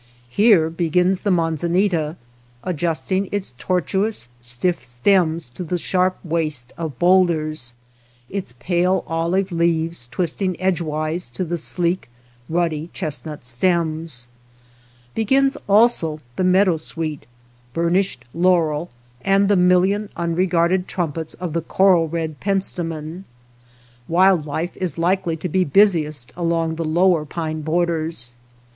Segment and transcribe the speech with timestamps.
[0.31, 2.15] Here begins the manzanita,
[2.63, 7.75] adjusting its tortuous stiff stems to the sharp waste of boulders,
[8.27, 12.09] its^ale olive leaves twisting edgewise to the sleek,
[12.49, 14.27] ruddy, chestnut stems;
[15.13, 17.27] begins also the meadow sweet,
[17.75, 18.89] burnished laurel,
[19.21, 23.23] and the million unregarded trumpets of the coral red pent stemon.
[24.07, 28.33] Wild life is likely to be busiest about the lower pine borders.